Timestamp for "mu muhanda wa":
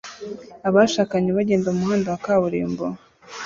1.73-2.19